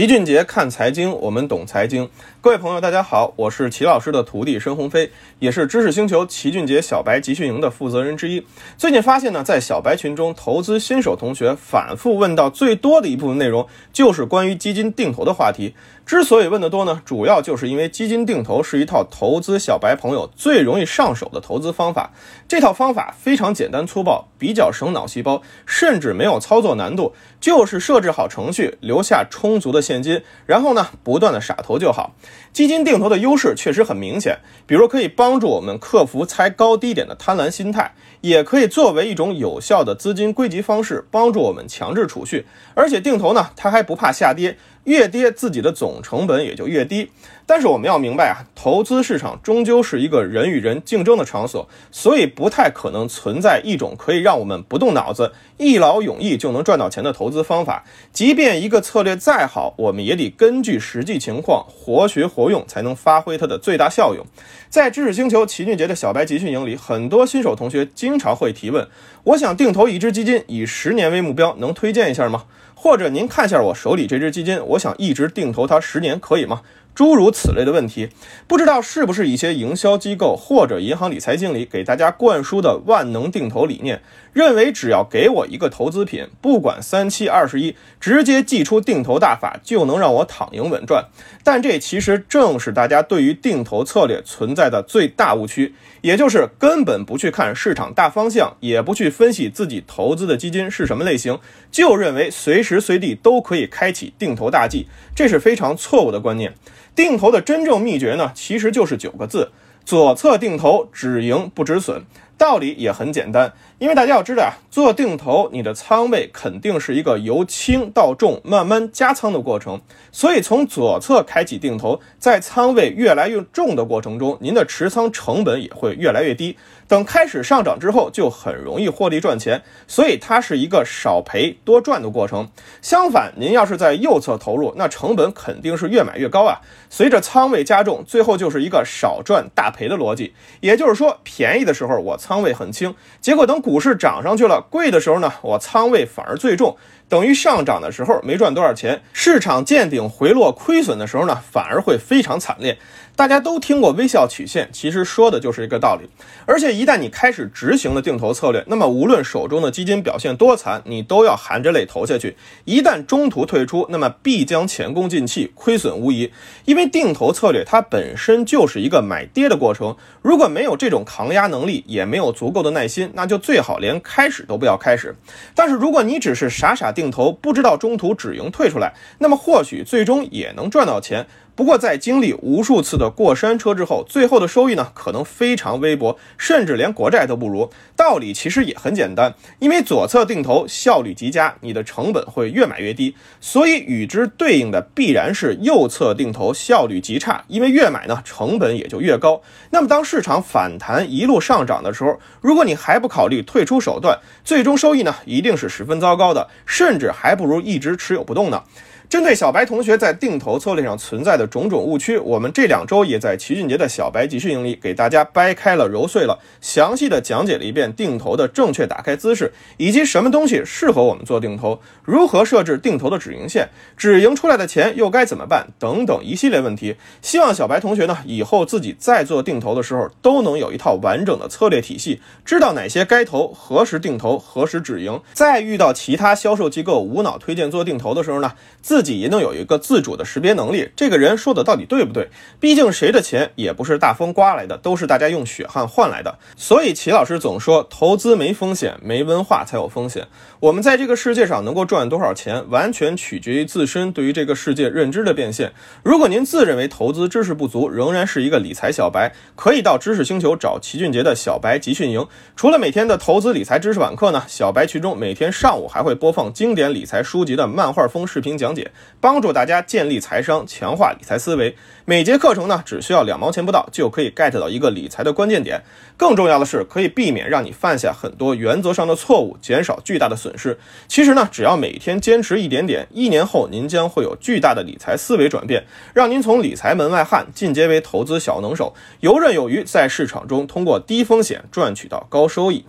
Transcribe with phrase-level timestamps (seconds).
[0.00, 2.08] 齐俊杰看财经，我们懂财经。
[2.40, 8.42] 各位朋友，大家好，我是齐老师的徒弟申鸿飞，也是知识星球齐俊杰小白集训营的负责人之一。
[8.78, 15.74] 最近发现呢，在小白群中，投资新手同学反复问到最多的一部分内容，就是关于基金定投的话题。
[16.06, 22.14] 之所以问得多呢，主要就是因为基金定投是一套投资小白朋友最容易上手的投资方法。
[22.48, 32.16] 这套方法非常简单粗暴，比较省脑细胞，甚至没有操作难度，就是设置好程序，留下充足的现金，然后呢，不断的傻投就好。
[32.52, 37.92] 基金定投的优势确实很明显，比如可以帮助我们克服猜高低点的贪婪心态，
[38.22, 42.46] 也可以作为一种有效的资金归集方式，帮助我们强制储蓄。
[42.74, 44.56] 而且定投呢，它还不怕下跌。
[44.84, 47.10] 越跌，自己的总成本也就越低。
[47.46, 57.84] 但是我们要明白啊，投资市场终究是一个人与人竞争的场所，所以不太可能存在一种可以让我们不动脑子、一劳永逸就能赚到钱的投资方法。
[58.12, 64.24] 即便一个策略再好，我们也得根据实际情况活学活用，才能发挥它的最大效用。
[64.68, 68.86] 在知识星球齐俊杰的小白集训营里，很多新手同学经常会提问：
[69.24, 72.44] 我想定投一只基金，以十年为目标，能推荐一下吗？
[72.82, 76.62] 或者您看一下我手里这只基金，我想一直定投它十年，可以吗？
[76.94, 78.08] 诸如此类的问题，
[78.46, 91.06] 不知道是不是一些营销机构或者银行理财经理给大家灌输的万能定投理念，认为只要给我一个投资品，不管三七二十一，直接祭出定投大法，就能让我躺赢稳赚。
[91.42, 101.38] 但这其实正是大家对于定投策略存在的最大误区，也就是根本不去看市场大方向，也不去分析自己投资的基金是什么类型，
[101.70, 106.52] 就认为随时随地都可以开启定投大计，这是非常错误的观念。
[106.94, 109.50] 定投的真正秘诀呢，其实就是九个字：
[109.84, 112.04] 左侧定投，止盈不止损。
[112.40, 119.82] 道理也很简单，因为大家要知道啊，做定投，你的仓位肯定是一个由轻到重慢慢加仓的过程。
[120.10, 126.56] 所以从左侧开启定投，在仓位越来越重的过程中，您的持仓成本也会越来越低。
[126.88, 129.62] 等开始上涨之后，就很容易获利赚钱。
[129.86, 132.48] 所以它是一个少赔多赚的过程。
[132.80, 136.58] 相反，您要是在右侧投入，那成本肯定是越买越高啊。
[136.88, 140.32] 随着仓位加重，最后就是一个少赚大赔的逻辑。
[140.60, 146.76] 也就是说，便宜的时候我仓仓位很轻，结果等股市涨上去了，贵的时候呢，我仓位反而最重。
[147.10, 152.78] 等于上涨的时候没赚多少钱，市场见顶回落亏损的时候呢，反而会非常惨烈。
[153.16, 156.08] 大家都听过微笑曲线，其实说的就是一个道理。
[156.46, 162.36] 而且一旦你开始执行了定投策略，那么无论手中的基金表现多惨，你都要含着泪投下去。
[162.64, 166.32] 一旦中途退出，那么必将前功尽弃，亏损无疑。
[166.64, 175.14] 因为定投策略它本身就是一个买跌的过程，如果没有这种抗压能力，也没有足够的耐心，那就最好连开始都不要开始。
[175.54, 181.26] 但是如果你只是傻傻定定投，不知道中途止盈退出来，那么或许最终也能赚到钱。
[181.60, 187.68] 不过，在经历无数次的过山车之后，最后的收益呢，可能非常微薄，甚至连国债都不如。
[187.94, 199.42] 道理其实也很简单，因为左侧定投效率极佳，你的成本会越买越低，所以与之对应的必然是右侧定投效率极差，因为越买呢，成本也就越高。
[199.68, 208.62] 那么，当市场反弹一路上涨的时候，如果你还不考虑退出手段，最终收益呢，一定是十分糟糕的，甚至还不如一直持有不动呢。
[209.10, 226.94] 针对小白同学在定投策略上存在的种种误区，我们这两周也在齐俊杰的小白集训营里给大家掰开了揉碎了，详细的讲解了一遍定投的正确打开姿势，以及什么东西适合我们做定投，如何设置定投的止盈线，止盈出来的钱又该怎么办等等一系列问题。
[227.20, 235.20] 希望小白同学呢以后自己在做定投的时候都能有一套完整的策略体系，知道哪些该投，何时定投，何时止盈。
[235.32, 242.28] 在遇到其他销售机构无脑推荐做定投的时候呢，自自己也能有一个自主的识别能力，这个人说的到底对不对？
[242.60, 246.38] 毕竟谁的钱也不是大风刮来的，都是大家用血汗换来的。
[246.54, 250.26] 所以齐老师总说，投资没风险，没文化才有风险。
[250.60, 255.72] 我们在这个世界上能够赚多少钱，完全取决于自身对于这个世界认知的变现。
[256.02, 262.26] 如果您自认为投资知识不足，仍然是一个理财小白，可以到知识星球找齐俊杰的小白集训营。
[262.54, 268.89] 除了每天的投资理财知识晚课呢，小白群中每天上午还会播放经典理财书籍的漫画风视频讲解。
[269.20, 271.76] 帮助大家建立财商，强化理财思维。
[272.04, 275.82] 每节课程呢，只需要两毛钱不到，就可以 get 到一个理财的关键点。
[276.16, 280.78] 更重要的是，可以避免让你犯下很多原则上的错误，减少巨大的损失。
[281.06, 292.84] 其实呢，只要每天坚持一点点，一年后您将会有巨大的理财思维转变，让您从理财门外汉进阶为投资小能手，游刃有余，在市场中通过低风险赚取到高收益。